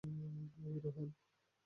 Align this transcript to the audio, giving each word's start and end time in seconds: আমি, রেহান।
আমি, 0.03 0.79
রেহান। 0.83 1.09